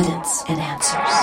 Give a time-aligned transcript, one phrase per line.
[0.00, 1.14] Evidence and Answers.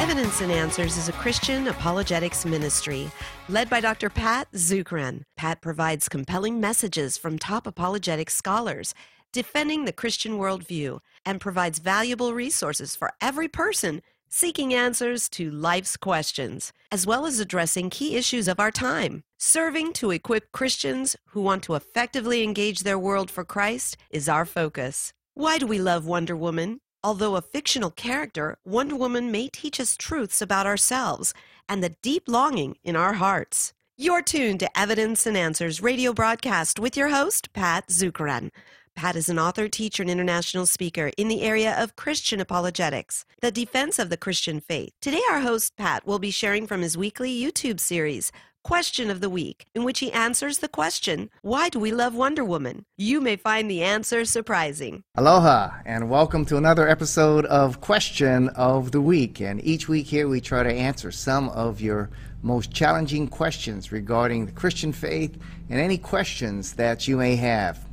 [0.00, 3.10] Evidence and Answers is a Christian apologetics ministry
[3.50, 4.08] led by Dr.
[4.08, 5.24] Pat Zukeran.
[5.36, 8.94] Pat provides compelling messages from top apologetic scholars
[9.34, 14.00] defending the Christian worldview and provides valuable resources for every person
[14.30, 19.24] seeking answers to life's questions, as well as addressing key issues of our time.
[19.36, 24.46] Serving to equip Christians who want to effectively engage their world for Christ is our
[24.46, 25.12] focus.
[25.38, 26.80] Why do we love Wonder Woman?
[27.04, 31.32] Although a fictional character, Wonder Woman may teach us truths about ourselves
[31.68, 33.72] and the deep longing in our hearts.
[33.96, 38.50] You're tuned to Evidence and Answers radio broadcast with your host, Pat Zukeran.
[38.96, 43.52] Pat is an author, teacher, and international speaker in the area of Christian apologetics, the
[43.52, 44.90] defense of the Christian faith.
[45.00, 48.32] Today, our host, Pat, will be sharing from his weekly YouTube series,
[48.68, 52.44] Question of the Week, in which he answers the question, Why do we love Wonder
[52.44, 52.84] Woman?
[52.98, 55.04] You may find the answer surprising.
[55.14, 59.40] Aloha, and welcome to another episode of Question of the Week.
[59.40, 62.10] And each week here, we try to answer some of your
[62.42, 65.38] most challenging questions regarding the Christian faith
[65.70, 67.88] and any questions that you may have.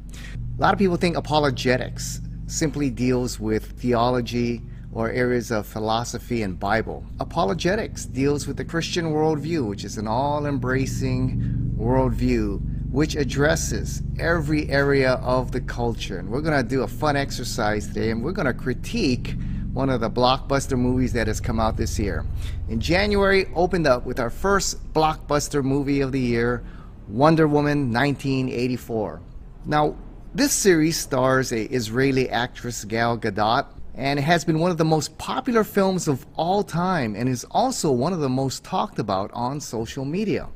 [0.58, 4.62] A lot of people think apologetics simply deals with theology
[4.96, 7.04] or areas of philosophy and Bible.
[7.20, 12.62] Apologetics deals with the Christian worldview, which is an all embracing worldview
[12.96, 16.18] which addresses every area of the culture.
[16.18, 19.36] And we're going to do a fun exercise today and we're going to critique
[19.74, 22.26] one of the blockbuster movies that has come out this year.
[22.70, 26.64] In January, opened up with our first blockbuster movie of the year,
[27.10, 29.20] Wonder Woman 1984.
[29.66, 29.98] Now,
[30.34, 34.86] this series stars a Israeli actress Gal Gadot and it has been one of the
[34.86, 39.32] most popular films of all time and is also one of the most talked about
[39.34, 40.48] on social media.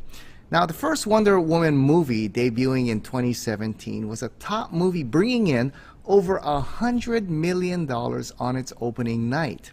[0.51, 5.71] Now, the first Wonder Woman movie debuting in 2017 was a top movie bringing in
[6.05, 9.71] over a hundred million dollars on its opening night.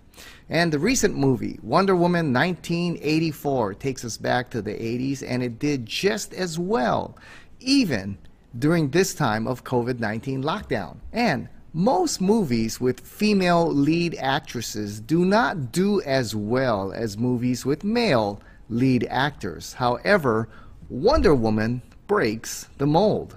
[0.48, 5.58] And the recent movie, Wonder Woman 1984, takes us back to the 80s and it
[5.58, 7.16] did just as well,
[7.58, 8.18] even
[8.58, 10.98] during this time of COVID 19 lockdown.
[11.12, 17.84] And most movies with female lead actresses do not do as well as movies with
[17.84, 19.74] male lead actors.
[19.74, 20.48] However,
[20.88, 23.36] Wonder Woman breaks the mold.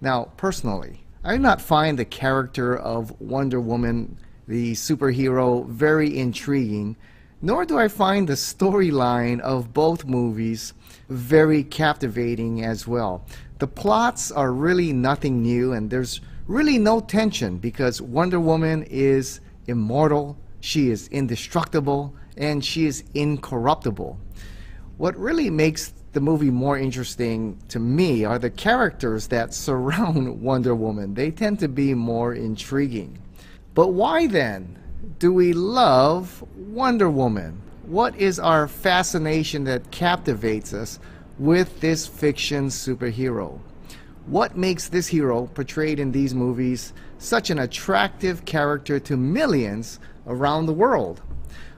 [0.00, 4.16] Now, personally, I do not find the character of Wonder Woman,
[4.48, 6.96] the superhero, very intriguing,
[7.42, 10.72] nor do I find the storyline of both movies
[11.10, 13.26] very captivating as well.
[13.58, 19.40] The plots are really nothing new, and there's really no tension because Wonder Woman is
[19.66, 24.18] immortal, she is indestructible, and she is incorruptible.
[24.96, 30.74] What really makes the movie more interesting to me are the characters that surround Wonder
[30.74, 31.14] Woman.
[31.14, 33.18] They tend to be more intriguing.
[33.74, 34.78] But why then
[35.18, 37.60] do we love Wonder Woman?
[37.86, 40.98] What is our fascination that captivates us
[41.38, 43.58] with this fiction superhero?
[44.26, 50.64] What makes this hero portrayed in these movies such an attractive character to millions around
[50.64, 51.20] the world?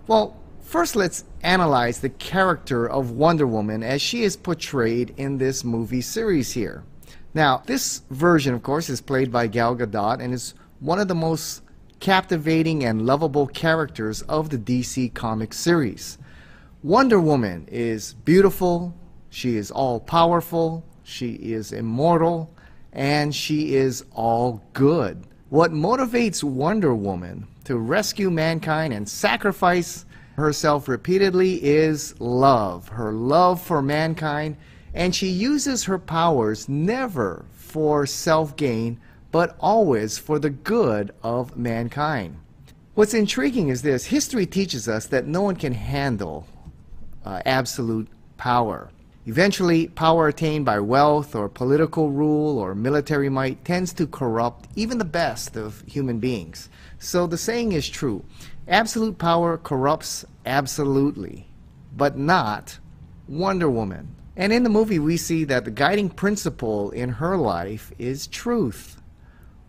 [0.07, 5.65] Well, first let's analyze the character of Wonder Woman as she is portrayed in this
[5.65, 6.85] movie series here.
[7.35, 11.17] Now, this version, of course, is played by Gal Gadot and is one of the
[11.17, 11.63] most
[11.99, 16.17] captivating and lovable characters of the DC comic series.
[16.85, 18.95] Wonder Woman is beautiful,
[19.31, 22.53] she is all powerful, she is immortal,
[22.93, 25.23] and she is all good.
[25.51, 33.63] What motivates Wonder Woman to rescue mankind and sacrifice herself repeatedly is love, her love
[33.63, 34.57] for mankind,
[34.95, 38.99] and she uses her powers never for self gain,
[39.31, 42.37] but always for the good of mankind.
[42.95, 46.49] What's intriguing is this history teaches us that no one can handle
[47.25, 48.09] uh, absolute
[48.39, 48.91] power.
[49.29, 54.99] Eventually, power attained by wealth or political rule or military might tends to corrupt even
[54.99, 56.69] the best of human beings.
[57.01, 58.25] So the saying is true
[58.69, 61.49] absolute power corrupts absolutely,
[61.97, 62.79] but not
[63.27, 64.15] Wonder Woman.
[64.37, 69.01] And in the movie, we see that the guiding principle in her life is truth.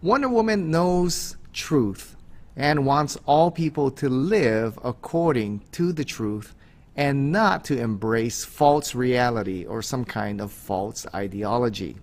[0.03, 2.15] Wonder Woman knows truth
[2.55, 6.53] and wants all people to live according to the truth
[6.97, 11.95] and not to embrace false reality or some kind of false ideology.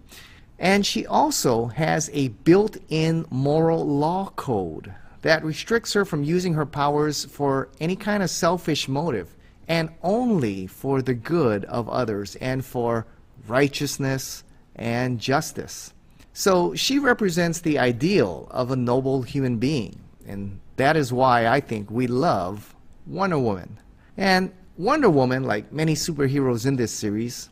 [0.59, 6.55] And she also has a built in moral law code that restricts her from using
[6.55, 9.35] her powers for any kind of selfish motive
[9.67, 13.07] and only for the good of others and for
[13.49, 14.45] righteousness
[14.77, 15.93] and justice.
[16.33, 19.99] So she represents the ideal of a noble human being.
[20.27, 22.75] And that is why I think we love
[23.07, 23.79] Wonder Woman.
[24.17, 27.49] And Wonder Woman, like many superheroes in this series,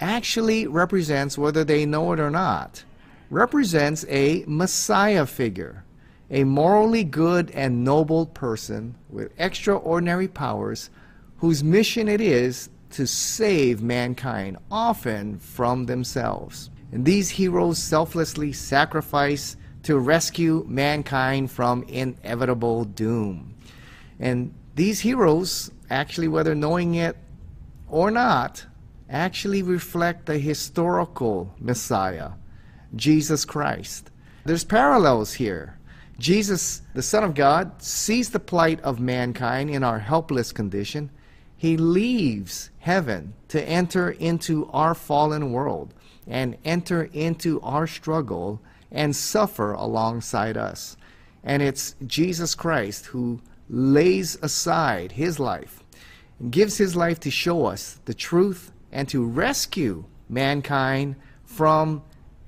[0.00, 2.84] actually represents, whether they know it or not,
[3.30, 5.84] represents a Messiah figure,
[6.30, 10.90] a morally good and noble person with extraordinary powers
[11.38, 16.68] whose mission it is to save mankind, often from themselves.
[16.92, 23.54] And these heroes selflessly sacrifice to rescue mankind from inevitable doom.
[24.20, 27.16] And these heroes, actually, whether knowing it
[27.88, 28.64] or not,
[29.08, 32.30] actually reflect the historical Messiah,
[32.94, 34.10] Jesus Christ.
[34.44, 35.78] There's parallels here.
[36.18, 41.10] Jesus, the Son of God, sees the plight of mankind in our helpless condition.
[41.56, 45.94] He leaves heaven to enter into our fallen world
[46.26, 48.60] and enter into our struggle
[48.90, 50.96] and suffer alongside us.
[51.44, 55.82] And it's Jesus Christ who lays aside his life
[56.38, 62.02] and gives his life to show us the truth and to rescue mankind from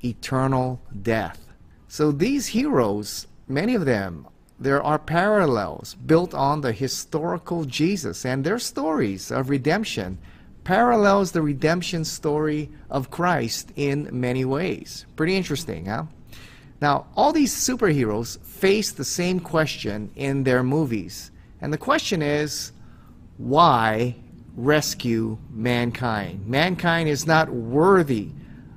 [0.05, 1.47] eternal death.
[1.89, 4.27] So these heroes, many of them,
[4.59, 10.19] there are parallels built on the historical Jesus and their stories of redemption
[10.65, 15.07] parallels the redemption story of Christ in many ways.
[15.17, 16.05] Pretty interesting, huh?
[16.81, 21.31] Now, all these superheroes face the same question in their movies.
[21.61, 22.73] And the question is
[23.37, 24.17] why
[24.57, 26.47] rescue mankind?
[26.47, 28.31] Mankind is not worthy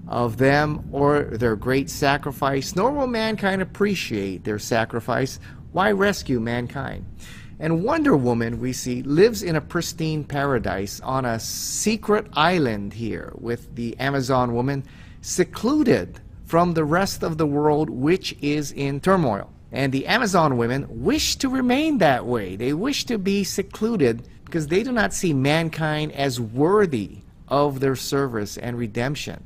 [0.08, 5.40] of them or their great sacrifice, nor will mankind appreciate their sacrifice.
[5.72, 7.06] Why rescue mankind?
[7.60, 13.32] And Wonder Woman, we see, lives in a pristine paradise on a secret island here
[13.36, 14.84] with the Amazon woman,
[15.22, 16.20] secluded
[16.54, 19.50] from the rest of the world, which is in turmoil.
[19.72, 22.56] And the Amazon women wish to remain that way.
[22.56, 27.96] They wish to be secluded because they do not see mankind as worthy of their
[27.96, 29.44] service and redemption.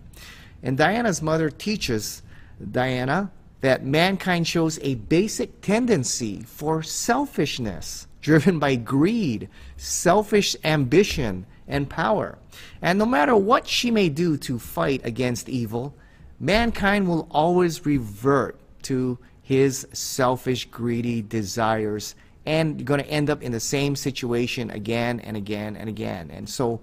[0.61, 2.23] And Diana's mother teaches
[2.71, 3.31] Diana
[3.61, 12.37] that mankind shows a basic tendency for selfishness, driven by greed, selfish ambition, and power.
[12.81, 15.95] And no matter what she may do to fight against evil,
[16.39, 23.51] mankind will always revert to his selfish, greedy desires and going to end up in
[23.51, 26.31] the same situation again and again and again.
[26.31, 26.79] And so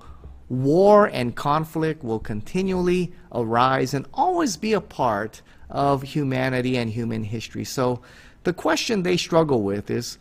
[0.49, 5.41] war and conflict will continually arise and always be a part
[5.71, 7.65] of humanity and human history.
[7.65, 8.03] So
[8.43, 10.19] the question they struggle with is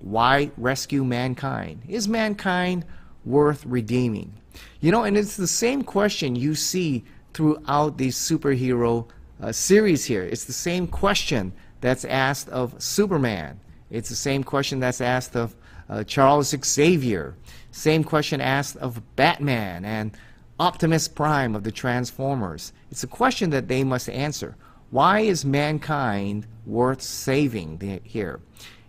[0.00, 1.82] why rescue mankind?
[1.88, 2.84] Is mankind
[3.24, 4.34] worth redeeming?
[4.80, 7.04] You know, and it's the same question you see
[7.36, 9.06] throughout these superhero
[9.42, 10.22] uh, series here.
[10.22, 11.52] It's the same question
[11.82, 13.60] that's asked of Superman.
[13.90, 15.54] It's the same question that's asked of
[15.90, 17.36] uh, Charles Xavier.
[17.72, 20.12] Same question asked of Batman and
[20.58, 22.72] Optimus Prime of the Transformers.
[22.90, 24.56] It's a question that they must answer.
[24.90, 28.40] Why is mankind worth saving here?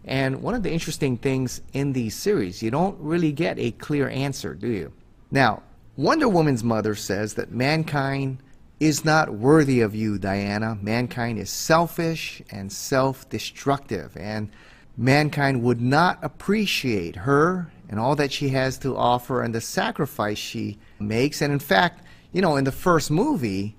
[0.06, 4.08] And one of the interesting things in these series, you don't really get a clear
[4.08, 4.94] answer, do you?
[5.32, 5.64] Now,
[5.98, 8.38] Wonder Woman's mother says that mankind
[8.80, 10.78] is not worthy of you, Diana.
[10.80, 14.52] Mankind is selfish and self destructive, and
[14.96, 20.38] mankind would not appreciate her and all that she has to offer and the sacrifice
[20.38, 21.42] she makes.
[21.42, 23.76] And in fact, you know, in the first movie,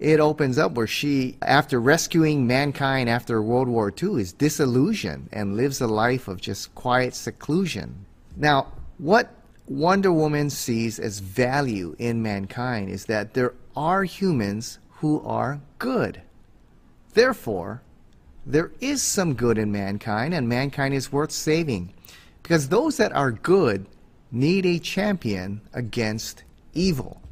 [0.00, 5.56] it opens up where she, after rescuing mankind after World War II, is disillusioned and
[5.56, 8.06] lives a life of just quiet seclusion.
[8.36, 9.39] Now, what
[9.70, 16.22] Wonder Woman sees as value in mankind is that there are humans who are good.
[17.14, 17.80] Therefore,
[18.44, 21.94] there is some good in mankind, and mankind is worth saving.
[22.42, 23.86] Because those that are good
[24.32, 26.42] need a champion against
[26.74, 27.22] evil.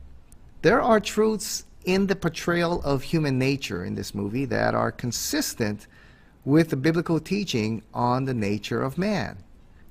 [0.62, 5.88] There are truths in the portrayal of human nature in this movie that are consistent
[6.44, 9.38] with the biblical teaching on the nature of man.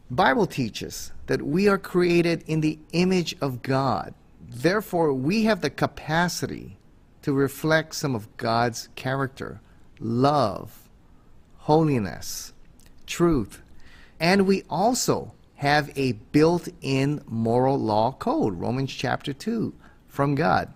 [0.09, 4.13] Bible teaches that we are created in the image of God.
[4.41, 6.77] Therefore, we have the capacity
[7.21, 9.59] to reflect some of God's character,
[9.99, 10.89] love,
[11.57, 12.53] holiness,
[13.05, 13.61] truth.
[14.19, 19.73] And we also have a built-in moral law code, Romans chapter 2,
[20.07, 20.73] from God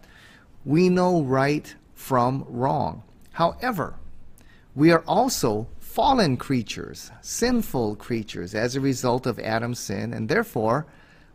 [0.65, 3.03] we know right from wrong.
[3.33, 3.95] However,
[4.75, 10.85] we are also fallen creatures, sinful creatures as a result of Adam's sin, and therefore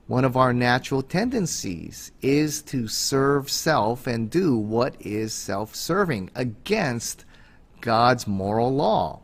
[0.06, 6.30] one of our natural tendencies is to serve self and do what is self serving
[6.34, 7.24] against
[7.80, 9.20] God's moral law.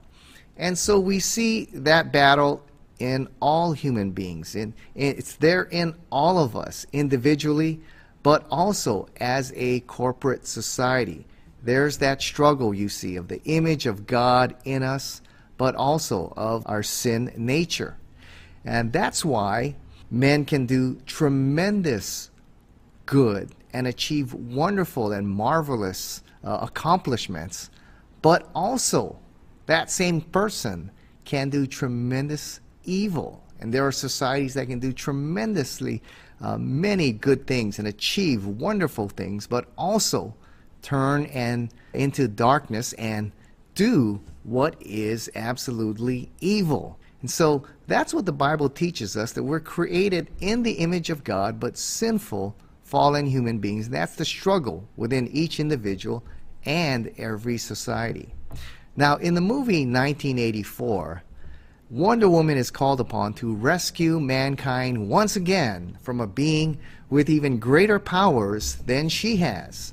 [0.56, 2.62] And so we see that battle
[2.98, 4.54] in all human beings.
[4.54, 7.80] And it's there in all of us individually,
[8.22, 11.26] but also as a corporate society.
[11.62, 15.21] There's that struggle you see of the image of God in us,
[15.62, 17.96] but also of our sin nature.
[18.64, 19.76] And that's why
[20.10, 22.32] men can do tremendous
[23.06, 27.70] good and achieve wonderful and marvelous uh, accomplishments,
[28.22, 29.20] but also
[29.66, 30.90] that same person
[31.24, 33.40] can do tremendous evil.
[33.60, 36.02] And there are societies that can do tremendously
[36.40, 40.34] uh, many good things and achieve wonderful things, but also
[40.82, 43.30] turn and into darkness and
[43.76, 46.98] do what is absolutely evil.
[47.20, 51.24] And so that's what the Bible teaches us that we're created in the image of
[51.24, 53.88] God, but sinful, fallen human beings.
[53.88, 56.24] That's the struggle within each individual
[56.64, 58.34] and every society.
[58.96, 61.22] Now, in the movie 1984,
[61.90, 66.78] Wonder Woman is called upon to rescue mankind once again from a being
[67.10, 69.92] with even greater powers than she has.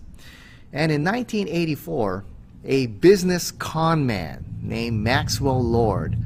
[0.72, 2.24] And in 1984,
[2.63, 6.18] a business con man named Maxwell Lord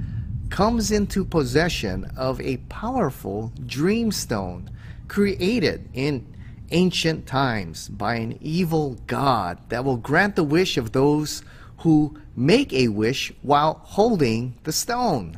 [0.49, 4.69] comes into possession of a powerful dreamstone
[5.07, 6.25] created in
[6.71, 11.43] ancient times by an evil god that will grant the wish of those
[11.79, 15.37] who make a wish while holding the stone.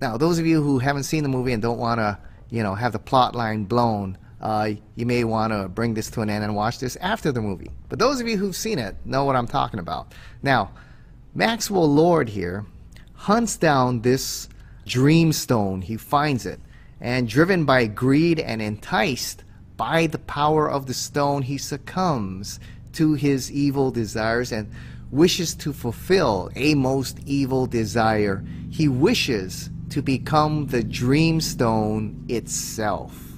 [0.00, 2.18] Now, those of you who haven't seen the movie and don't want to,
[2.48, 6.22] you know, have the plot line blown, uh, you may want to bring this to
[6.22, 7.70] an end and watch this after the movie.
[7.88, 10.12] But those of you who've seen it know what I'm talking about.
[10.42, 10.70] Now,
[11.34, 12.64] Maxwell Lord here
[13.14, 14.48] hunts down this
[14.86, 15.84] dreamstone.
[15.84, 16.60] He finds it.
[17.00, 19.44] And driven by greed and enticed
[19.76, 22.60] by the power of the stone, he succumbs
[22.92, 24.70] to his evil desires and
[25.10, 28.44] wishes to fulfill a most evil desire.
[28.70, 33.29] He wishes to become the dreamstone itself.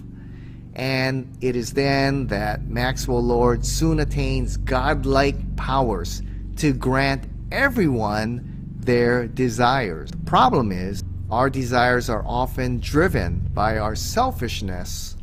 [0.74, 6.22] And it is then that Maxwell Lord soon attains godlike powers
[6.56, 10.10] to grant everyone their desires.
[10.10, 15.16] The problem is, our desires are often driven by our selfishness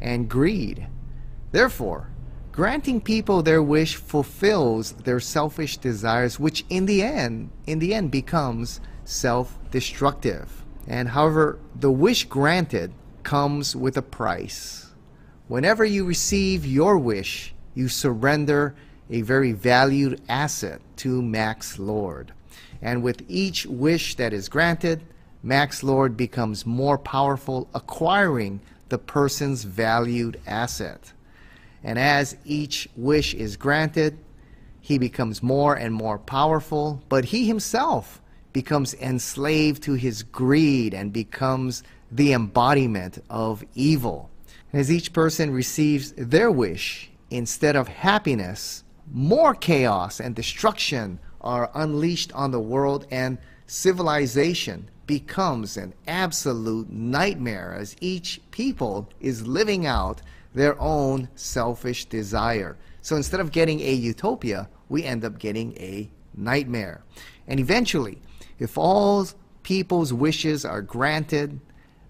[0.00, 0.86] and greed.
[1.50, 2.10] Therefore,
[2.52, 8.10] granting people their wish fulfills their selfish desires, which in the end, in the end
[8.10, 10.64] becomes self-destructive.
[10.86, 14.87] And however, the wish granted comes with a price.
[15.48, 18.74] Whenever you receive your wish, you surrender
[19.08, 22.32] a very valued asset to Max Lord.
[22.82, 25.00] And with each wish that is granted,
[25.42, 31.14] Max Lord becomes more powerful, acquiring the person's valued asset.
[31.82, 34.18] And as each wish is granted,
[34.82, 38.20] he becomes more and more powerful, but he himself
[38.52, 44.28] becomes enslaved to his greed and becomes the embodiment of evil.
[44.72, 52.32] As each person receives their wish, instead of happiness, more chaos and destruction are unleashed
[52.34, 60.20] on the world, and civilization becomes an absolute nightmare as each people is living out
[60.52, 62.76] their own selfish desire.
[63.00, 67.02] So instead of getting a utopia, we end up getting a nightmare.
[67.46, 68.20] And eventually,
[68.58, 69.26] if all
[69.62, 71.58] people's wishes are granted,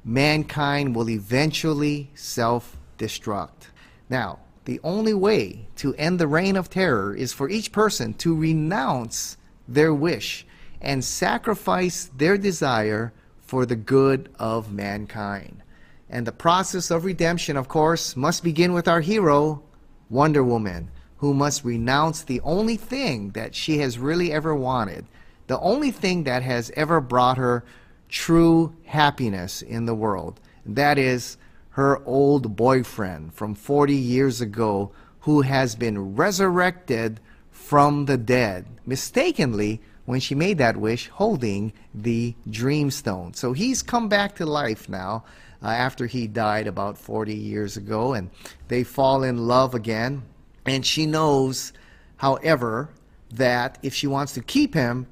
[0.08, 3.68] mankind will eventually self destruct.
[4.08, 8.34] Now, the only way to end the reign of terror is for each person to
[8.34, 9.36] renounce
[9.68, 10.46] their wish
[10.80, 13.12] and sacrifice their desire
[13.42, 15.62] for the good of mankind.
[16.08, 19.62] And the process of redemption, of course, must begin with our hero,
[20.08, 25.04] Wonder Woman, who must renounce the only thing that she has really ever wanted,
[25.48, 27.62] the only thing that has ever brought her
[28.08, 30.40] true happiness in the world.
[30.64, 31.36] That is
[31.70, 39.80] her old boyfriend from 40 years ago who has been resurrected from the dead, mistakenly,
[40.06, 43.34] when she made that wish, holding the dream stone.
[43.34, 45.24] So he's come back to life now
[45.62, 48.30] uh, after he died about 40 years ago, and
[48.68, 50.22] they fall in love again.
[50.64, 51.74] And she knows,
[52.16, 52.88] however,
[53.34, 55.06] that if she wants to keep him,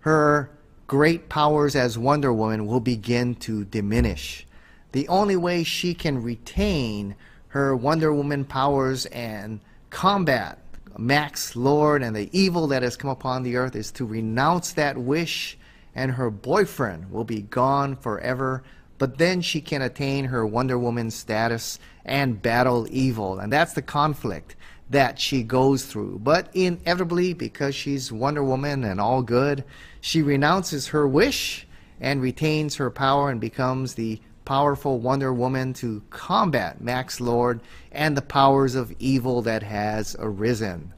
[0.00, 0.50] her
[0.92, 4.46] great powers as Wonder Woman will begin to diminish
[4.92, 7.16] the only way she can retain
[7.48, 9.58] her Wonder Woman powers and
[9.88, 10.58] combat
[10.98, 14.98] Max Lord and the evil that has come upon the earth is to renounce that
[14.98, 15.56] wish,
[15.94, 18.62] and her boyfriend will be gone forever.
[18.98, 23.40] but then she can attain her Wonder Woman status and battle evil.
[23.40, 24.54] And that's the conflict
[24.92, 26.20] that she goes through.
[26.22, 29.64] But inevitably, because she's Wonder Woman and all good,
[30.00, 31.66] she renounces her wish
[32.00, 38.16] and retains her power and becomes the powerful Wonder Woman to combat Max Lord and
[38.16, 40.92] the powers of evil that has arisen.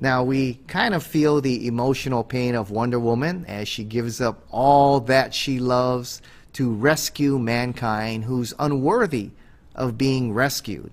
[0.00, 4.44] Now, we kind of feel the emotional pain of Wonder Woman as she gives up
[4.50, 6.22] all that she loves
[6.54, 9.30] to rescue mankind who's unworthy
[9.74, 10.90] of being rescued.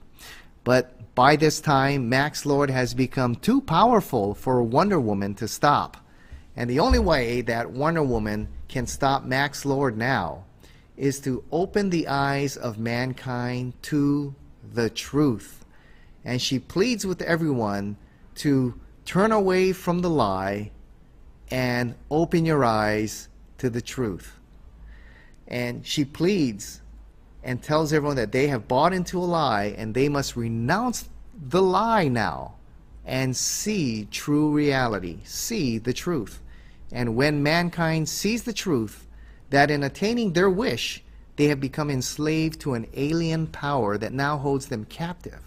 [0.63, 5.97] But by this time, Max Lord has become too powerful for Wonder Woman to stop.
[6.55, 10.45] And the only way that Wonder Woman can stop Max Lord now
[10.95, 14.35] is to open the eyes of mankind to
[14.71, 15.65] the truth.
[16.23, 17.97] And she pleads with everyone
[18.35, 20.69] to turn away from the lie
[21.49, 24.37] and open your eyes to the truth.
[25.47, 26.83] And she pleads
[27.43, 31.09] and tells everyone that they have bought into a lie and they must renounce
[31.49, 32.55] the lie now
[33.05, 36.41] and see true reality, see the truth.
[36.91, 39.07] And when mankind sees the truth,
[39.49, 41.03] that in attaining their wish,
[41.37, 45.39] they have become enslaved to an alien power that now holds them captive.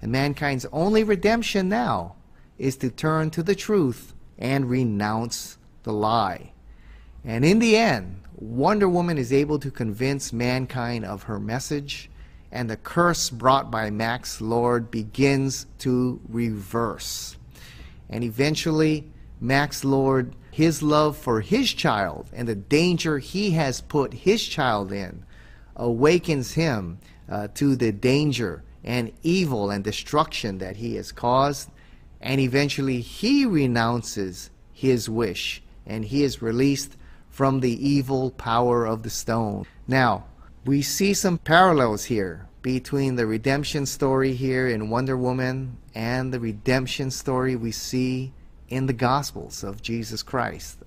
[0.00, 2.16] And mankind's only redemption now
[2.58, 6.52] is to turn to the truth and renounce the lie.
[7.24, 12.08] And in the end, Wonder Woman is able to convince mankind of her message,
[12.52, 17.36] and the curse brought by Max Lord begins to reverse.
[18.08, 24.14] And eventually, Max Lord, his love for his child and the danger he has put
[24.14, 25.24] his child in,
[25.74, 31.70] awakens him uh, to the danger and evil and destruction that he has caused.
[32.20, 36.96] And eventually, he renounces his wish and he is released
[37.38, 39.64] from the evil power of the stone.
[39.86, 40.24] Now,
[40.64, 46.40] we see some parallels here between the redemption story here in Wonder Woman and the
[46.40, 48.32] redemption story we see
[48.70, 50.78] in the Gospels of Jesus Christ.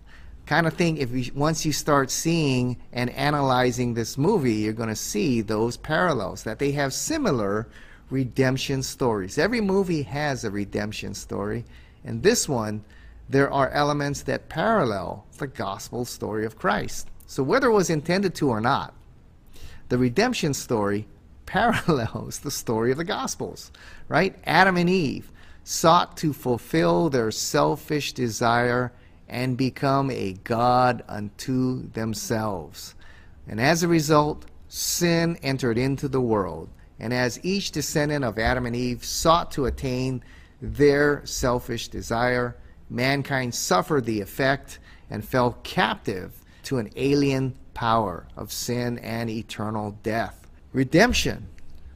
[0.46, 4.90] Kind of thing, if you, once you start seeing and analyzing this movie, you're going
[4.90, 7.70] to see those parallels, that they have similar
[8.10, 9.38] redemption stories.
[9.38, 11.64] Every movie has a redemption story,
[12.04, 12.84] and this one
[13.32, 17.10] there are elements that parallel the gospel story of Christ.
[17.26, 18.94] So, whether it was intended to or not,
[19.88, 21.08] the redemption story
[21.46, 23.72] parallels the story of the Gospels,
[24.08, 24.36] right?
[24.46, 25.32] Adam and Eve
[25.64, 28.92] sought to fulfill their selfish desire
[29.28, 32.96] and become a God unto themselves.
[33.48, 36.70] And as a result, sin entered into the world.
[37.00, 40.24] And as each descendant of Adam and Eve sought to attain
[40.62, 42.56] their selfish desire,
[42.92, 49.98] mankind suffered the effect and fell captive to an alien power of sin and eternal
[50.04, 50.48] death.
[50.74, 51.48] Redemption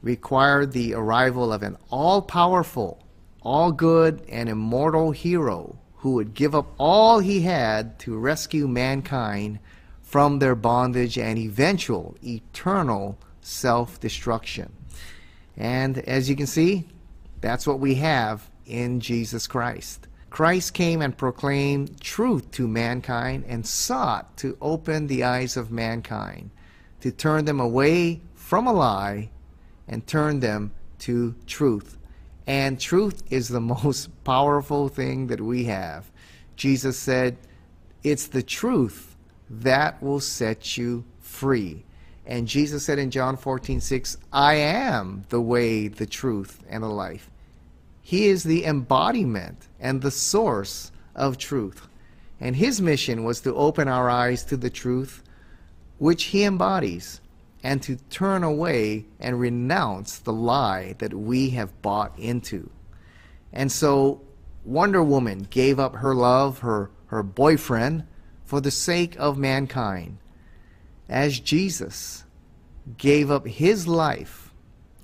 [0.02, 3.02] required the arrival of an all powerful,
[3.42, 9.58] all good, and immortal hero who would give up all he had to rescue mankind
[10.02, 14.72] from their bondage and eventual eternal self destruction.
[15.56, 16.86] And as you can see,
[17.40, 20.06] that's what we have in Jesus Christ.
[20.36, 26.50] Christ came and proclaimed truth to mankind and sought to open the eyes of mankind,
[27.00, 29.30] to turn them away from a lie
[29.88, 31.96] and turn them to truth.
[32.46, 36.12] And truth is the most powerful thing that we have.
[36.54, 37.38] Jesus said,
[38.02, 39.16] It's the truth
[39.48, 41.86] that will set you free.
[42.26, 46.88] And Jesus said in John 14, 6, I am the way, the truth, and the
[46.88, 47.30] life.
[48.06, 51.88] He is the embodiment and the source of truth.
[52.38, 55.24] And his mission was to open our eyes to the truth
[55.98, 57.20] which he embodies
[57.64, 62.70] and to turn away and renounce the lie that we have bought into.
[63.52, 64.20] And so
[64.64, 68.06] Wonder Woman gave up her love, her, her boyfriend,
[68.44, 70.18] for the sake of mankind,
[71.08, 72.22] as Jesus
[72.98, 74.54] gave up his life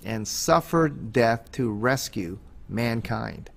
[0.05, 3.49] and suffered death to rescue mankind.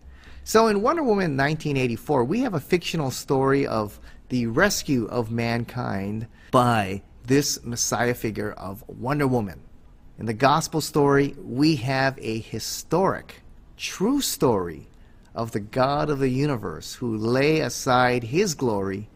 [0.45, 6.29] So in Wonder Woman 1984, we have a fictional story of the rescue of mankind
[6.51, 9.61] by this Messiah figure of Wonder Woman.
[10.19, 13.43] In the gospel story, we have a historic,
[13.77, 14.89] true story
[15.35, 19.09] of the God of the universe who lay aside his glory,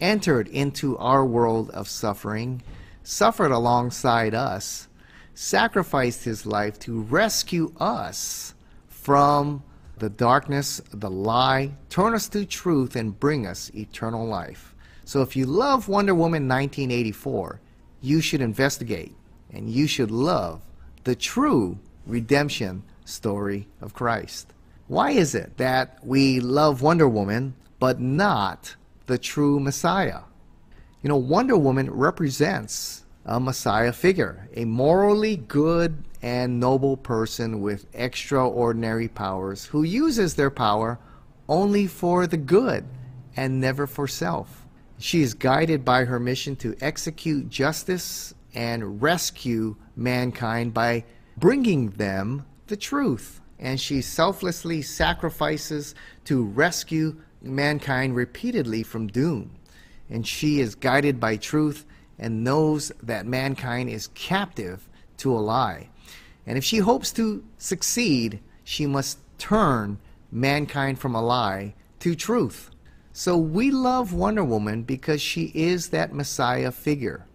[0.00, 2.62] entered into our world of suffering,
[3.02, 4.88] suffered alongside us,
[5.32, 8.54] sacrificed his life to rescue us
[9.02, 9.64] from
[9.98, 14.74] the darkness, the lie, turn us to truth, and bring us eternal life.
[15.04, 17.60] So if you love Wonder Woman 1984,
[18.00, 19.14] you should investigate
[19.52, 20.62] and you should love
[21.02, 24.52] the true redemption story of Christ.
[24.86, 30.20] Why is it that we love Wonder Woman but not the true Messiah?
[31.02, 37.86] You know, Wonder Woman represents a Messiah figure, a morally good and noble person with
[37.92, 40.98] extraordinary powers who uses their power
[41.48, 42.84] only for the good
[43.36, 44.66] and never for self.
[44.98, 51.04] She is guided by her mission to execute justice and rescue mankind by
[51.36, 53.40] bringing them the truth.
[53.58, 59.52] And she selflessly sacrifices to rescue mankind repeatedly from doom.
[60.10, 61.84] And she is guided by truth
[62.22, 65.88] and knows that mankind is captive to a lie.
[66.46, 69.98] And if she hopes to succeed, she must turn
[70.30, 72.70] mankind from a lie to truth.
[73.12, 77.26] So we love Wonder Woman because she is that Messiah figure.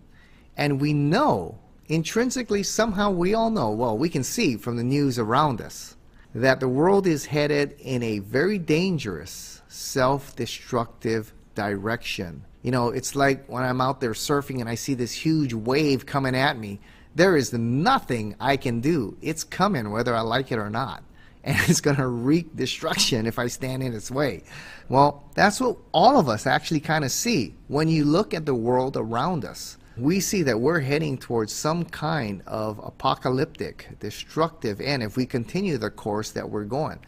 [0.55, 5.19] And we know, intrinsically, somehow we all know, well, we can see from the news
[5.19, 5.97] around us,
[6.33, 12.45] that the world is headed in a very dangerous, self destructive direction.
[12.61, 16.05] You know, it's like when I'm out there surfing and I see this huge wave
[16.05, 16.79] coming at me.
[17.15, 19.17] There is nothing I can do.
[19.21, 21.03] It's coming whether I like it or not.
[21.47, 24.43] And it's going to wreak destruction if I stand in its way.
[24.89, 28.53] Well, that's what all of us actually kind of see when you look at the
[28.53, 29.77] world around us.
[29.95, 35.77] We see that we're heading towards some kind of apocalyptic, destructive end if we continue
[35.77, 36.99] the course that we're going.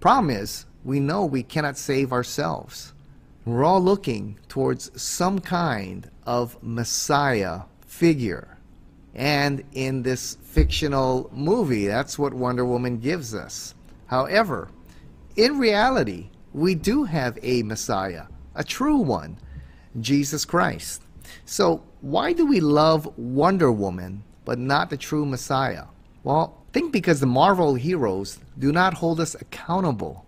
[0.00, 2.94] Problem is, we know we cannot save ourselves.
[3.44, 8.56] We're all looking towards some kind of Messiah figure.
[9.16, 13.74] And in this fictional movie, that's what Wonder Woman gives us.
[14.06, 14.70] However,
[15.34, 19.38] in reality, we do have a Messiah, a true one,
[20.00, 21.02] Jesus Christ.
[21.44, 25.86] So, why do we love Wonder Woman but not the true Messiah?
[26.22, 30.26] Well, think because the Marvel heroes do not hold us accountable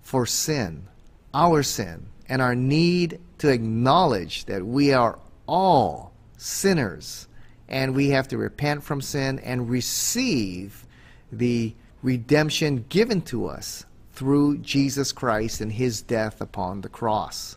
[0.00, 0.88] for sin,
[1.34, 7.28] our sin and our need to acknowledge that we are all sinners
[7.68, 10.86] and we have to repent from sin and receive
[11.32, 17.56] the redemption given to us through Jesus Christ and his death upon the cross.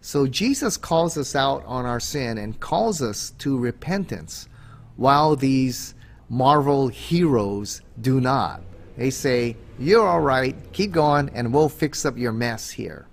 [0.00, 4.48] So Jesus calls us out on our sin and calls us to repentance
[4.96, 5.94] while these
[6.28, 8.60] Marvel heroes do not.
[8.96, 13.06] They say, You're all right, keep going, and we'll fix up your mess here.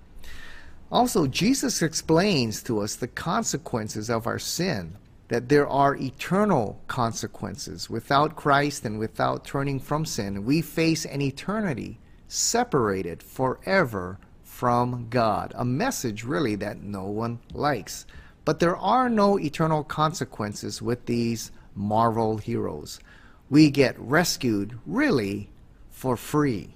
[0.92, 7.88] Also, Jesus explains to us the consequences of our sin, that there are eternal consequences.
[7.88, 15.52] Without Christ and without turning from sin, we face an eternity separated forever from God.
[15.54, 18.04] A message, really, that no one likes.
[18.44, 23.00] But there are no eternal consequences with these Marvel heroes.
[23.48, 25.48] We get rescued, really,
[25.88, 26.74] for free.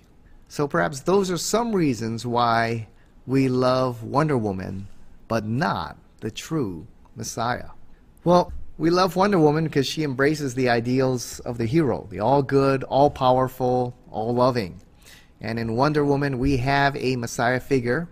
[0.48, 2.88] So perhaps those are some reasons why
[3.27, 4.87] we love Wonder Woman,
[5.27, 6.87] but not the true
[7.17, 7.71] Messiah.
[8.25, 12.43] Well, we love Wonder Woman because she embraces the ideals of the hero, the all
[12.43, 14.81] good, all powerful, all loving.
[15.41, 18.09] And in Wonder Woman, we have a Messiah figure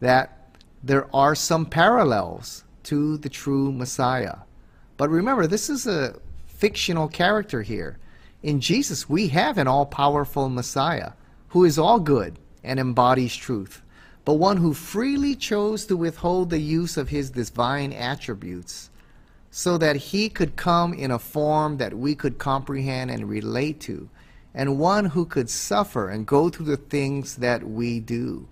[0.00, 4.36] that there are some parallels to the true Messiah.
[4.96, 7.98] But remember, this is a fictional character here.
[8.42, 11.12] In Jesus, we have an all powerful Messiah
[11.48, 13.80] who is all good and embodies truth
[14.24, 18.90] but one who freely chose to withhold the use of his divine attributes
[19.50, 24.08] so that he could come in a form that we could comprehend and relate to,
[24.54, 28.48] and one who could suffer and go through the things that we do.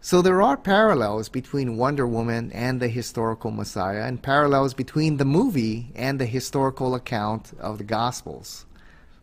[0.00, 5.24] So there are parallels between Wonder Woman and the historical Messiah, and parallels between the
[5.24, 8.66] movie and the historical account of the Gospels.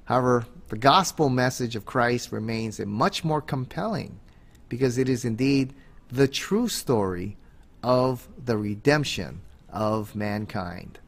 [0.05, 4.19] However, the gospel message of Christ remains much more compelling
[4.67, 5.73] because it is indeed
[6.13, 7.35] the true story
[7.81, 10.99] of the redemption of mankind.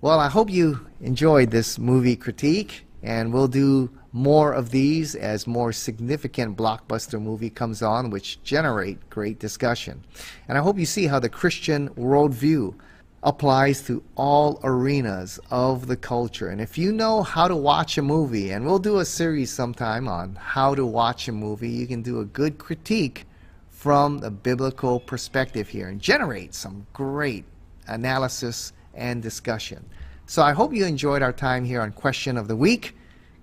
[0.00, 5.46] Well, I hope you enjoyed this movie critique, and we'll do more of these as
[5.46, 10.02] more significant blockbuster movie comes on, which generate great discussion.
[10.48, 12.74] And I hope you see how the Christian worldview
[13.22, 16.48] applies to all arenas of the culture.
[16.48, 20.08] And if you know how to watch a movie, and we'll do a series sometime
[20.08, 23.26] on how to watch a movie, you can do a good critique
[23.84, 27.44] from the biblical perspective here and generate some great
[27.86, 29.84] analysis and discussion.
[30.24, 32.96] So I hope you enjoyed our time here on Question of the Week.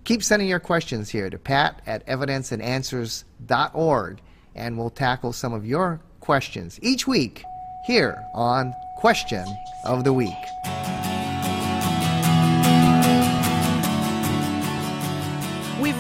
[0.04, 4.20] Keep sending your questions here to pat at evidenceandanswers.org
[4.56, 7.44] and we'll tackle some of your questions each week
[7.86, 9.46] here on Question
[9.86, 10.34] of the Week.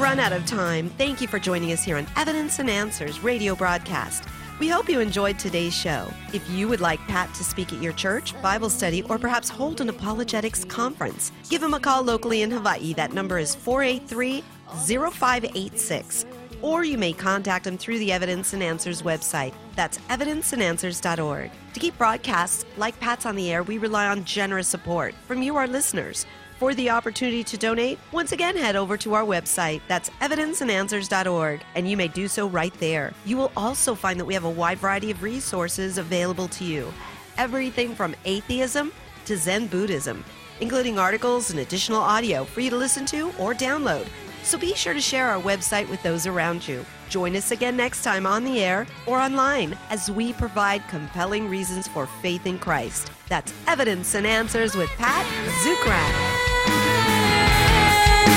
[0.01, 0.89] Run out of time.
[0.97, 4.23] Thank you for joining us here on Evidence and Answers radio broadcast.
[4.59, 6.11] We hope you enjoyed today's show.
[6.33, 9.79] If you would like Pat to speak at your church, Bible study, or perhaps hold
[9.79, 12.93] an apologetics conference, give him a call locally in Hawaii.
[12.95, 14.43] That number is 483
[14.87, 16.25] 0586.
[16.63, 19.53] Or you may contact him through the Evidence and Answers website.
[19.75, 21.51] That's evidenceandanswers.org.
[21.73, 25.57] To keep broadcasts like Pat's on the air, we rely on generous support from you,
[25.57, 26.25] our listeners.
[26.61, 29.81] For the opportunity to donate, once again head over to our website.
[29.87, 33.15] That's evidenceandanswers.org, and you may do so right there.
[33.25, 36.93] You will also find that we have a wide variety of resources available to you.
[37.39, 38.91] Everything from atheism
[39.25, 40.23] to Zen Buddhism,
[40.59, 44.05] including articles and additional audio for you to listen to or download.
[44.43, 46.85] So be sure to share our website with those around you.
[47.09, 51.87] Join us again next time on the air or online as we provide compelling reasons
[51.87, 53.11] for faith in Christ.
[53.29, 55.25] That's Evidence and Answers with Pat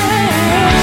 [0.04, 0.73] Zukeran.